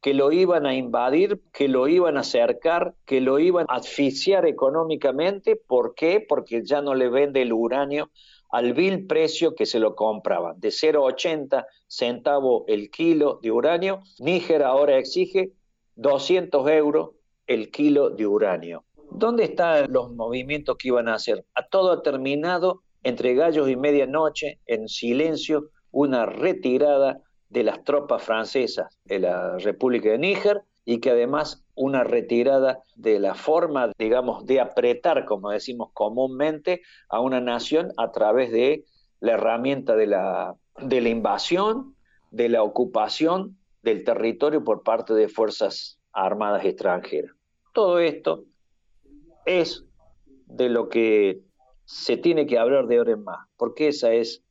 que 0.00 0.14
lo 0.14 0.30
iban 0.30 0.66
a 0.66 0.74
invadir, 0.74 1.42
que 1.52 1.68
lo 1.68 1.88
iban 1.88 2.16
a 2.16 2.20
acercar, 2.20 2.94
que 3.04 3.20
lo 3.20 3.38
iban 3.40 3.66
a 3.68 3.76
asfixiar 3.76 4.46
económicamente. 4.46 5.56
¿Por 5.56 5.94
qué? 5.94 6.24
Porque 6.26 6.62
ya 6.64 6.80
no 6.80 6.94
le 6.94 7.08
vende 7.08 7.42
el 7.42 7.52
uranio 7.52 8.10
al 8.50 8.72
vil 8.72 9.06
precio 9.06 9.56
que 9.56 9.66
se 9.66 9.80
lo 9.80 9.96
compraban, 9.96 10.60
de 10.60 10.68
0,80 10.68 11.66
centavos 11.88 12.62
el 12.68 12.90
kilo 12.90 13.40
de 13.42 13.50
uranio. 13.50 14.02
Níger 14.20 14.62
ahora 14.62 14.98
exige 14.98 15.52
200 15.96 16.68
euros 16.70 17.10
el 17.48 17.70
kilo 17.72 18.10
de 18.10 18.26
uranio. 18.26 18.84
¿Dónde 19.10 19.44
están 19.44 19.92
los 19.92 20.12
movimientos 20.12 20.76
que 20.76 20.88
iban 20.88 21.08
a 21.08 21.14
hacer? 21.14 21.44
A 21.54 21.66
todo 21.66 21.90
ha 21.90 22.02
terminado 22.02 22.82
entre 23.02 23.34
gallos 23.34 23.68
y 23.68 23.76
medianoche, 23.76 24.60
en 24.66 24.88
silencio, 24.88 25.70
una 25.96 26.26
retirada 26.26 27.22
de 27.48 27.62
las 27.62 27.82
tropas 27.82 28.22
francesas 28.22 28.98
de 29.06 29.18
la 29.18 29.56
República 29.56 30.10
de 30.10 30.18
Níger 30.18 30.60
y 30.84 31.00
que 31.00 31.08
además 31.08 31.64
una 31.74 32.04
retirada 32.04 32.82
de 32.96 33.18
la 33.18 33.34
forma, 33.34 33.90
digamos, 33.98 34.44
de 34.44 34.60
apretar, 34.60 35.24
como 35.24 35.48
decimos 35.48 35.88
comúnmente, 35.94 36.82
a 37.08 37.20
una 37.20 37.40
nación 37.40 37.92
a 37.96 38.12
través 38.12 38.52
de 38.52 38.84
la 39.20 39.32
herramienta 39.32 39.96
de 39.96 40.06
la, 40.06 40.54
de 40.82 41.00
la 41.00 41.08
invasión, 41.08 41.96
de 42.30 42.50
la 42.50 42.62
ocupación 42.62 43.56
del 43.82 44.04
territorio 44.04 44.62
por 44.64 44.82
parte 44.82 45.14
de 45.14 45.28
fuerzas 45.28 45.98
armadas 46.12 46.62
extranjeras. 46.66 47.32
Todo 47.72 48.00
esto 48.00 48.44
es 49.46 49.82
de 50.44 50.68
lo 50.68 50.90
que 50.90 51.40
se 51.86 52.18
tiene 52.18 52.46
que 52.46 52.58
hablar 52.58 52.86
de 52.86 52.98
ahora 52.98 53.12
en 53.12 53.24
más, 53.24 53.48
porque 53.56 53.88
esa 53.88 54.12
es 54.12 54.42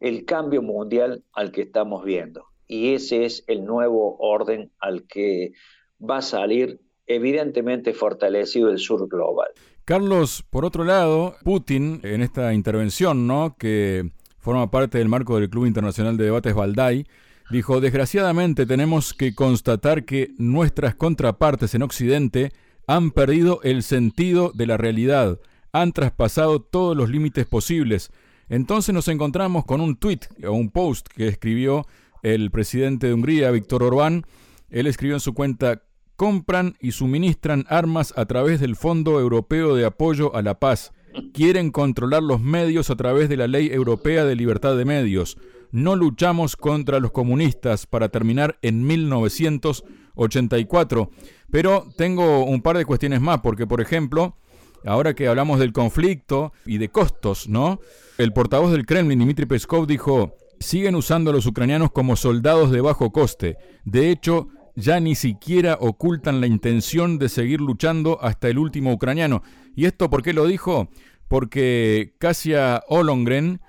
el 0.00 0.24
cambio 0.24 0.62
mundial 0.62 1.24
al 1.32 1.50
que 1.52 1.62
estamos 1.62 2.04
viendo. 2.04 2.46
Y 2.66 2.94
ese 2.94 3.24
es 3.24 3.44
el 3.46 3.64
nuevo 3.64 4.16
orden 4.18 4.70
al 4.78 5.06
que 5.06 5.52
va 5.98 6.18
a 6.18 6.22
salir 6.22 6.80
evidentemente 7.06 7.94
fortalecido 7.94 8.70
el 8.70 8.78
sur 8.78 9.08
global. 9.08 9.48
Carlos, 9.84 10.44
por 10.50 10.64
otro 10.64 10.84
lado, 10.84 11.36
Putin 11.42 12.00
en 12.02 12.20
esta 12.20 12.52
intervención, 12.52 13.26
¿no? 13.26 13.56
que 13.58 14.10
forma 14.38 14.70
parte 14.70 14.98
del 14.98 15.08
marco 15.08 15.38
del 15.38 15.48
Club 15.48 15.64
Internacional 15.66 16.16
de 16.16 16.24
Debates 16.24 16.54
Valdai, 16.54 17.06
Dijo, 17.50 17.80
desgraciadamente 17.80 18.66
tenemos 18.66 19.14
que 19.14 19.34
constatar 19.34 20.04
que 20.04 20.32
nuestras 20.36 20.94
contrapartes 20.94 21.74
en 21.74 21.82
Occidente 21.82 22.52
han 22.86 23.10
perdido 23.10 23.60
el 23.62 23.82
sentido 23.82 24.52
de 24.54 24.66
la 24.66 24.76
realidad, 24.76 25.40
han 25.72 25.92
traspasado 25.92 26.60
todos 26.60 26.94
los 26.94 27.08
límites 27.08 27.46
posibles. 27.46 28.10
Entonces 28.48 28.94
nos 28.94 29.08
encontramos 29.08 29.64
con 29.64 29.80
un 29.80 29.96
tweet 29.96 30.20
o 30.46 30.52
un 30.52 30.70
post 30.70 31.08
que 31.08 31.26
escribió 31.28 31.86
el 32.22 32.50
presidente 32.50 33.08
de 33.08 33.14
Hungría, 33.14 33.50
Víctor 33.50 33.82
Orbán. 33.82 34.24
Él 34.70 34.86
escribió 34.86 35.16
en 35.16 35.20
su 35.20 35.34
cuenta, 35.34 35.82
compran 36.16 36.76
y 36.80 36.92
suministran 36.92 37.66
armas 37.68 38.14
a 38.16 38.24
través 38.26 38.60
del 38.60 38.76
Fondo 38.76 39.20
Europeo 39.20 39.74
de 39.74 39.84
Apoyo 39.84 40.34
a 40.34 40.40
la 40.42 40.58
Paz. 40.58 40.92
Quieren 41.32 41.70
controlar 41.70 42.22
los 42.22 42.40
medios 42.40 42.90
a 42.90 42.96
través 42.96 43.28
de 43.28 43.36
la 43.36 43.46
Ley 43.46 43.68
Europea 43.68 44.24
de 44.24 44.36
Libertad 44.36 44.76
de 44.76 44.84
Medios. 44.84 45.36
No 45.70 45.96
luchamos 45.96 46.56
contra 46.56 47.00
los 47.00 47.12
comunistas 47.12 47.86
para 47.86 48.08
terminar 48.08 48.58
en 48.62 48.86
1984. 48.86 51.10
Pero 51.50 51.86
tengo 51.96 52.44
un 52.44 52.62
par 52.62 52.76
de 52.76 52.84
cuestiones 52.84 53.20
más, 53.20 53.40
porque 53.40 53.66
por 53.66 53.80
ejemplo, 53.80 54.36
ahora 54.84 55.14
que 55.14 55.28
hablamos 55.28 55.58
del 55.58 55.72
conflicto 55.72 56.52
y 56.66 56.78
de 56.78 56.88
costos, 56.88 57.48
¿no? 57.48 57.80
El 58.18 58.32
portavoz 58.32 58.72
del 58.72 58.86
Kremlin, 58.86 59.18
Dmitry 59.18 59.46
Peskov, 59.46 59.86
dijo, 59.86 60.36
siguen 60.60 60.94
usando 60.94 61.30
a 61.30 61.32
los 61.34 61.46
ucranianos 61.46 61.92
como 61.92 62.16
soldados 62.16 62.70
de 62.70 62.80
bajo 62.80 63.12
coste. 63.12 63.56
De 63.84 64.10
hecho, 64.10 64.48
ya 64.74 65.00
ni 65.00 65.14
siquiera 65.14 65.76
ocultan 65.80 66.40
la 66.40 66.46
intención 66.46 67.18
de 67.18 67.28
seguir 67.28 67.60
luchando 67.60 68.18
hasta 68.22 68.48
el 68.48 68.58
último 68.58 68.92
ucraniano. 68.92 69.42
¿Y 69.74 69.86
esto 69.86 70.10
por 70.10 70.22
qué 70.22 70.32
lo 70.32 70.46
dijo? 70.46 70.88
Porque 71.28 72.14
Kasia 72.18 72.82
Ollongren, 72.88 73.60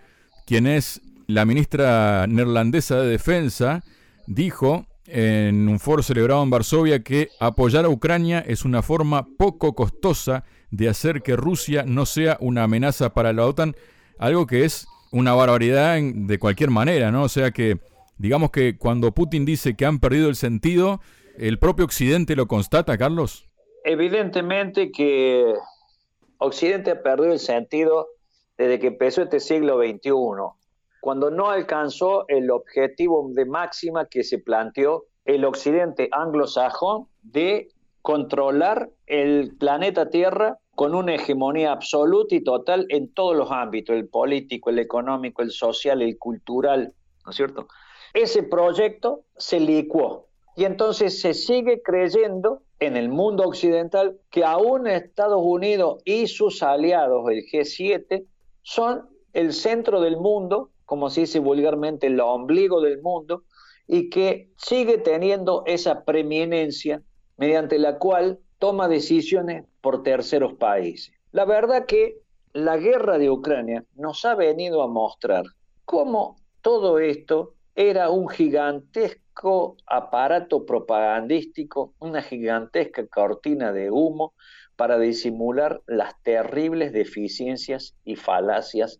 quien 0.45 0.67
es 0.67 1.01
la 1.27 1.45
ministra 1.45 2.25
neerlandesa 2.27 3.01
de 3.01 3.09
Defensa, 3.09 3.83
dijo 4.27 4.85
en 5.05 5.67
un 5.67 5.79
foro 5.79 6.03
celebrado 6.03 6.43
en 6.43 6.51
Varsovia 6.51 7.03
que 7.03 7.29
apoyar 7.39 7.85
a 7.85 7.89
Ucrania 7.89 8.39
es 8.39 8.63
una 8.63 8.81
forma 8.81 9.27
poco 9.37 9.73
costosa 9.73 10.43
de 10.71 10.89
hacer 10.89 11.21
que 11.21 11.35
Rusia 11.35 11.83
no 11.85 12.05
sea 12.05 12.37
una 12.39 12.63
amenaza 12.63 13.13
para 13.13 13.33
la 13.33 13.45
OTAN, 13.45 13.75
algo 14.17 14.47
que 14.47 14.65
es 14.65 14.87
una 15.11 15.33
barbaridad 15.33 15.97
de 16.01 16.39
cualquier 16.39 16.69
manera, 16.69 17.11
¿no? 17.11 17.23
O 17.23 17.29
sea 17.29 17.51
que 17.51 17.79
Digamos 18.19 18.51
que 18.51 18.77
cuando 18.77 19.13
Putin 19.13 19.45
dice 19.45 19.77
que 19.77 19.85
han 19.85 19.99
perdido 19.99 20.27
el 20.27 20.35
sentido, 20.35 20.99
¿el 21.37 21.57
propio 21.57 21.85
Occidente 21.85 22.35
lo 22.35 22.47
constata, 22.47 22.97
Carlos? 22.97 23.47
Evidentemente 23.85 24.91
que 24.91 25.53
Occidente 26.37 26.91
ha 26.91 27.01
perdido 27.01 27.31
el 27.31 27.39
sentido 27.39 28.09
desde 28.57 28.77
que 28.77 28.87
empezó 28.87 29.21
este 29.21 29.39
siglo 29.39 29.77
XXI, 29.77 30.11
cuando 30.99 31.31
no 31.31 31.49
alcanzó 31.49 32.25
el 32.27 32.51
objetivo 32.51 33.31
de 33.33 33.45
máxima 33.45 34.05
que 34.05 34.25
se 34.25 34.37
planteó 34.37 35.05
el 35.23 35.45
Occidente 35.45 36.09
anglosajón 36.11 37.07
de 37.21 37.69
controlar 38.09 38.89
el 39.05 39.55
planeta 39.59 40.09
Tierra 40.09 40.57
con 40.73 40.95
una 40.95 41.13
hegemonía 41.13 41.71
absoluta 41.71 42.33
y 42.33 42.43
total 42.43 42.87
en 42.89 43.13
todos 43.13 43.35
los 43.37 43.51
ámbitos, 43.51 43.95
el 43.95 44.07
político, 44.07 44.71
el 44.71 44.79
económico, 44.79 45.43
el 45.43 45.51
social, 45.51 46.01
el 46.01 46.17
cultural, 46.17 46.95
¿no 47.23 47.29
es 47.29 47.37
cierto? 47.37 47.67
Ese 48.15 48.41
proyecto 48.41 49.25
se 49.37 49.59
licuó 49.59 50.25
y 50.55 50.65
entonces 50.65 51.21
se 51.21 51.35
sigue 51.35 51.83
creyendo 51.83 52.63
en 52.79 52.97
el 52.97 53.09
mundo 53.09 53.43
occidental 53.43 54.17
que 54.31 54.43
aún 54.43 54.87
Estados 54.87 55.43
Unidos 55.43 56.01
y 56.03 56.25
sus 56.25 56.63
aliados, 56.63 57.29
el 57.29 57.43
G7, 57.45 58.25
son 58.63 59.07
el 59.33 59.53
centro 59.53 60.01
del 60.01 60.17
mundo, 60.17 60.71
como 60.83 61.11
se 61.11 61.21
dice 61.21 61.37
vulgarmente, 61.37 62.07
el 62.07 62.19
ombligo 62.19 62.81
del 62.81 63.03
mundo, 63.03 63.43
y 63.85 64.09
que 64.09 64.49
sigue 64.57 64.97
teniendo 64.97 65.61
esa 65.67 66.05
preeminencia 66.05 67.03
mediante 67.39 67.79
la 67.79 67.97
cual 67.97 68.39
toma 68.59 68.89
decisiones 68.89 69.65
por 69.81 70.03
terceros 70.03 70.53
países. 70.55 71.15
La 71.31 71.45
verdad 71.45 71.85
que 71.85 72.17
la 72.53 72.77
guerra 72.77 73.17
de 73.17 73.29
Ucrania 73.29 73.85
nos 73.95 74.25
ha 74.25 74.35
venido 74.35 74.83
a 74.83 74.87
mostrar 74.87 75.45
cómo 75.85 76.35
todo 76.61 76.99
esto 76.99 77.55
era 77.75 78.09
un 78.09 78.27
gigantesco 78.27 79.77
aparato 79.85 80.65
propagandístico, 80.65 81.93
una 81.99 82.21
gigantesca 82.21 83.07
cortina 83.07 83.71
de 83.71 83.89
humo 83.89 84.33
para 84.75 84.99
disimular 84.99 85.81
las 85.87 86.21
terribles 86.23 86.91
deficiencias 86.91 87.95
y 88.03 88.17
falacias 88.17 88.99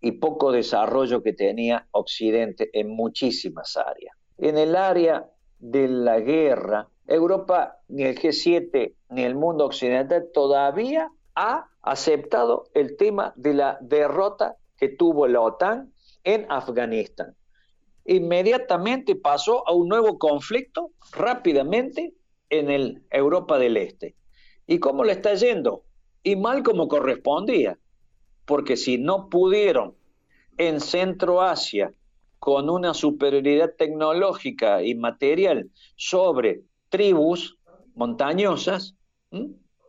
y 0.00 0.12
poco 0.12 0.50
desarrollo 0.50 1.22
que 1.22 1.32
tenía 1.32 1.86
Occidente 1.92 2.68
en 2.72 2.90
muchísimas 2.90 3.76
áreas. 3.76 4.16
En 4.38 4.58
el 4.58 4.74
área 4.74 5.30
de 5.58 5.88
la 5.88 6.20
guerra, 6.20 6.88
Europa, 7.06 7.78
ni 7.88 8.04
el 8.04 8.18
G7, 8.18 8.94
ni 9.10 9.22
el 9.22 9.34
mundo 9.34 9.66
occidental 9.66 10.28
todavía 10.32 11.10
ha 11.34 11.68
aceptado 11.82 12.64
el 12.74 12.96
tema 12.96 13.32
de 13.36 13.54
la 13.54 13.78
derrota 13.80 14.56
que 14.76 14.88
tuvo 14.88 15.26
la 15.26 15.40
OTAN 15.40 15.92
en 16.24 16.46
Afganistán 16.50 17.36
inmediatamente 18.06 19.16
pasó 19.16 19.66
a 19.68 19.72
un 19.72 19.88
nuevo 19.88 20.18
conflicto 20.18 20.92
rápidamente 21.12 22.14
en 22.48 22.70
el 22.70 23.02
Europa 23.10 23.58
del 23.58 23.76
Este. 23.76 24.14
¿Y 24.66 24.78
cómo 24.78 25.04
le 25.04 25.12
está 25.12 25.34
yendo? 25.34 25.84
Y 26.22 26.36
mal 26.36 26.62
como 26.62 26.88
correspondía, 26.88 27.78
porque 28.44 28.76
si 28.76 28.98
no 28.98 29.28
pudieron 29.28 29.96
en 30.56 30.80
Centro 30.80 31.42
Asia 31.42 31.92
con 32.46 32.70
una 32.70 32.94
superioridad 32.94 33.74
tecnológica 33.76 34.80
y 34.80 34.94
material 34.94 35.68
sobre 35.96 36.62
tribus 36.90 37.58
montañosas, 37.96 38.94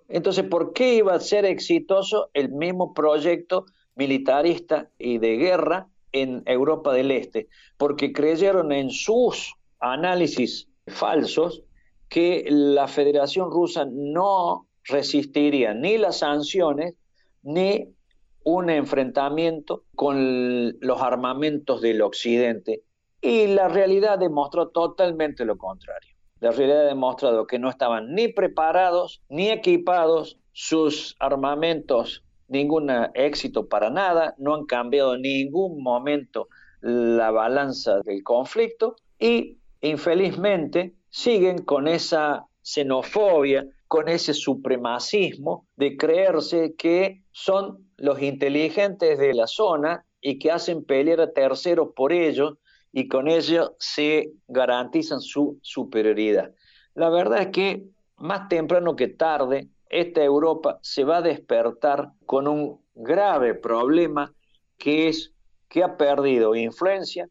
entonces 0.08 0.44
¿por 0.46 0.74
qué 0.74 0.96
iba 0.96 1.14
a 1.14 1.20
ser 1.20 1.46
exitoso 1.46 2.32
el 2.34 2.50
mismo 2.50 2.96
proyecto 2.96 3.66
militarista 3.94 4.90
y 4.98 5.20
de 5.20 5.38
guerra 5.38 5.88
en 6.12 6.42
Europa 6.48 6.94
del 6.94 7.12
Este, 7.12 7.48
porque 7.78 8.12
creyeron 8.12 8.72
en 8.72 8.90
sus 8.90 9.54
análisis 9.80 10.68
falsos 10.88 11.62
que 12.10 12.44
la 12.50 12.88
Federación 12.88 13.52
Rusa 13.52 13.86
no 13.88 14.68
resistiría 14.84 15.76
ni 15.76 16.00
las 16.00 16.18
sanciones 16.18 16.96
ni 17.44 17.94
un 18.50 18.70
enfrentamiento 18.70 19.84
con 19.94 20.80
los 20.80 21.02
armamentos 21.02 21.82
del 21.82 22.02
Occidente. 22.02 22.82
Y 23.20 23.48
la 23.48 23.68
realidad 23.68 24.18
demostró 24.18 24.70
totalmente 24.70 25.44
lo 25.44 25.58
contrario. 25.58 26.16
La 26.40 26.52
realidad 26.52 26.84
ha 26.84 26.88
demostrado 26.88 27.46
que 27.46 27.60
no 27.60 27.70
estaban 27.70 28.14
ni 28.14 28.30
preparados 28.30 29.22
ni 29.28 29.50
equipados, 29.50 30.40
sus 30.54 31.18
armamentos 31.20 32.24
ningún 32.48 32.90
éxito 33.16 33.68
para 33.68 33.90
nada, 33.90 34.34
no 34.38 34.56
han 34.56 34.66
cambiado 34.66 35.16
en 35.16 35.24
ningún 35.24 35.84
momento 35.84 36.48
la 36.80 37.32
balanza 37.32 38.00
del 38.00 38.24
conflicto 38.24 38.96
y 39.20 39.58
infelizmente 39.82 40.96
siguen 41.10 41.64
con 41.64 41.90
esa 41.90 42.46
xenofobia, 42.62 43.68
con 43.90 44.08
ese 44.08 44.34
supremacismo 44.34 45.68
de 45.76 45.98
creerse 45.98 46.76
que 46.78 47.26
son 47.32 47.87
los 47.98 48.22
inteligentes 48.22 49.18
de 49.18 49.34
la 49.34 49.48
zona 49.48 50.06
y 50.22 50.40
que 50.40 50.52
hacen 50.52 50.84
pelear 50.84 51.22
a 51.22 51.32
terceros 51.34 51.90
por 51.96 52.14
ellos 52.14 52.56
y 52.92 53.08
con 53.08 53.28
ello 53.28 53.76
se 53.80 54.32
garantizan 54.48 55.20
su 55.20 55.60
superioridad. 55.62 56.52
La 56.94 57.10
verdad 57.10 57.42
es 57.42 57.48
que 57.48 57.84
más 58.18 58.48
temprano 58.50 58.96
que 58.96 59.08
tarde 59.08 59.70
esta 59.90 60.24
Europa 60.24 60.80
se 60.82 61.04
va 61.04 61.18
a 61.18 61.22
despertar 61.22 62.12
con 62.26 62.48
un 62.48 62.82
grave 62.96 63.54
problema 63.54 64.34
que 64.78 65.08
es 65.08 65.34
que 65.70 65.84
ha 65.84 65.98
perdido 65.98 66.56
influencia, 66.56 67.30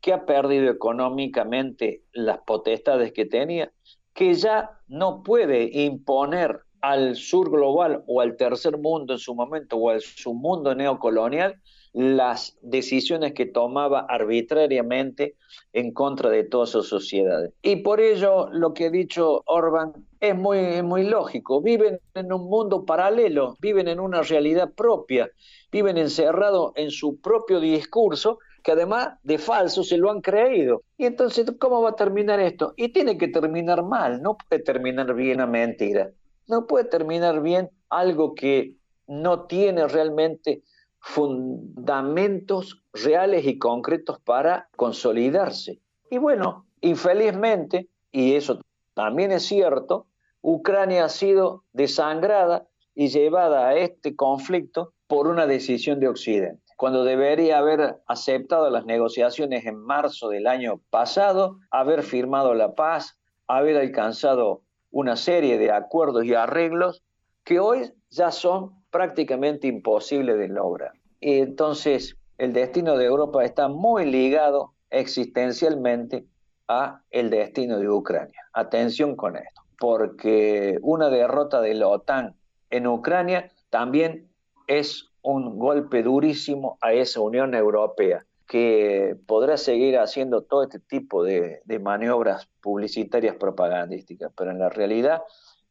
que 0.00 0.12
ha 0.12 0.24
perdido 0.24 0.70
económicamente 0.70 2.02
las 2.12 2.38
potestades 2.46 3.12
que 3.12 3.24
tenía, 3.24 3.72
que 4.12 4.34
ya 4.34 4.70
no 4.86 5.22
puede 5.22 5.70
imponer 5.82 6.60
al 6.80 7.16
sur 7.16 7.50
global 7.50 8.02
o 8.06 8.20
al 8.20 8.36
tercer 8.36 8.78
mundo 8.78 9.14
en 9.14 9.18
su 9.18 9.34
momento 9.34 9.76
o 9.76 9.90
al 9.90 10.00
submundo 10.00 10.74
neocolonial 10.74 11.60
las 11.96 12.58
decisiones 12.60 13.32
que 13.32 13.46
tomaba 13.46 14.00
arbitrariamente 14.00 15.34
en 15.72 15.92
contra 15.92 16.28
de 16.28 16.44
todas 16.44 16.68
sus 16.68 16.88
sociedades. 16.88 17.54
Y 17.62 17.76
por 17.76 18.00
ello 18.00 18.50
lo 18.52 18.74
que 18.74 18.86
ha 18.86 18.90
dicho 18.90 19.42
Orban 19.46 19.94
es 20.20 20.36
muy, 20.36 20.82
muy 20.82 21.04
lógico. 21.04 21.62
Viven 21.62 21.98
en 22.12 22.32
un 22.34 22.50
mundo 22.50 22.84
paralelo, 22.84 23.56
viven 23.60 23.88
en 23.88 23.98
una 23.98 24.20
realidad 24.20 24.72
propia, 24.74 25.30
viven 25.72 25.96
encerrados 25.96 26.72
en 26.76 26.90
su 26.90 27.18
propio 27.18 27.60
discurso 27.60 28.40
que 28.62 28.72
además 28.72 29.10
de 29.22 29.38
falso 29.38 29.84
se 29.84 29.96
lo 29.96 30.10
han 30.10 30.20
creído. 30.20 30.82
Y 30.98 31.06
entonces, 31.06 31.46
¿cómo 31.58 31.80
va 31.82 31.90
a 31.90 31.96
terminar 31.96 32.40
esto? 32.40 32.74
Y 32.76 32.88
tiene 32.88 33.16
que 33.16 33.28
terminar 33.28 33.84
mal, 33.84 34.20
no 34.20 34.36
puede 34.36 34.60
terminar 34.60 35.14
bien 35.14 35.40
a 35.40 35.46
mentira, 35.46 36.10
no 36.46 36.66
puede 36.66 36.84
terminar 36.84 37.42
bien 37.42 37.70
algo 37.88 38.34
que 38.34 38.74
no 39.06 39.46
tiene 39.46 39.86
realmente 39.86 40.62
fundamentos 41.00 42.82
reales 42.92 43.46
y 43.46 43.58
concretos 43.58 44.18
para 44.20 44.68
consolidarse. 44.76 45.80
Y 46.10 46.18
bueno, 46.18 46.66
infelizmente, 46.80 47.88
y 48.10 48.34
eso 48.34 48.60
también 48.94 49.30
es 49.30 49.44
cierto, 49.44 50.06
Ucrania 50.42 51.04
ha 51.04 51.08
sido 51.08 51.64
desangrada 51.72 52.66
y 52.94 53.08
llevada 53.08 53.68
a 53.68 53.76
este 53.76 54.16
conflicto 54.16 54.94
por 55.06 55.28
una 55.28 55.46
decisión 55.46 56.00
de 56.00 56.08
Occidente. 56.08 56.62
Cuando 56.76 57.04
debería 57.04 57.58
haber 57.58 58.00
aceptado 58.06 58.68
las 58.70 58.84
negociaciones 58.84 59.64
en 59.66 59.78
marzo 59.78 60.28
del 60.28 60.46
año 60.46 60.80
pasado, 60.90 61.58
haber 61.70 62.02
firmado 62.02 62.54
la 62.54 62.74
paz, 62.74 63.18
haber 63.46 63.76
alcanzado 63.76 64.62
una 64.96 65.16
serie 65.16 65.58
de 65.58 65.70
acuerdos 65.70 66.24
y 66.24 66.32
arreglos 66.32 67.02
que 67.44 67.60
hoy 67.60 67.92
ya 68.08 68.30
son 68.30 68.82
prácticamente 68.90 69.66
imposibles 69.66 70.38
de 70.38 70.48
lograr. 70.48 70.92
Y 71.20 71.40
entonces 71.40 72.16
el 72.38 72.54
destino 72.54 72.96
de 72.96 73.04
Europa 73.04 73.44
está 73.44 73.68
muy 73.68 74.06
ligado 74.06 74.72
existencialmente 74.88 76.24
a 76.66 77.02
el 77.10 77.28
destino 77.28 77.78
de 77.78 77.90
Ucrania. 77.90 78.40
Atención 78.54 79.16
con 79.16 79.36
esto, 79.36 79.60
porque 79.78 80.78
una 80.80 81.10
derrota 81.10 81.60
de 81.60 81.74
la 81.74 81.88
OTAN 81.88 82.34
en 82.70 82.86
Ucrania 82.86 83.52
también 83.68 84.30
es 84.66 85.10
un 85.20 85.58
golpe 85.58 86.02
durísimo 86.02 86.78
a 86.80 86.94
esa 86.94 87.20
Unión 87.20 87.54
Europea 87.54 88.24
que 88.46 89.16
podrá 89.26 89.56
seguir 89.56 89.98
haciendo 89.98 90.42
todo 90.42 90.62
este 90.62 90.78
tipo 90.78 91.24
de, 91.24 91.60
de, 91.64 91.78
maniobras 91.78 92.48
publicitarias 92.60 93.36
propagandísticas, 93.36 94.32
pero 94.36 94.50
en 94.50 94.58
la 94.58 94.68
realidad 94.68 95.22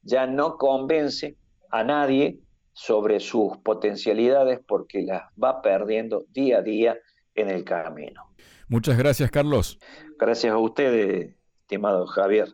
ya 0.01 0.27
no 0.27 0.57
convence 0.57 1.37
a 1.71 1.83
nadie 1.83 2.39
sobre 2.73 3.19
sus 3.21 3.57
potencialidades 3.57 4.59
porque 4.67 5.01
las 5.01 5.23
va 5.41 5.61
perdiendo 5.61 6.25
día 6.29 6.57
a 6.57 6.61
día 6.61 6.97
en 7.33 7.49
el 7.49 7.63
camino. 7.63 8.23
Muchas 8.67 8.97
gracias, 8.97 9.31
Carlos. 9.31 9.79
Gracias 10.19 10.51
a 10.53 10.57
ustedes, 10.57 11.35
estimado 11.61 12.05
Javier. 12.07 12.49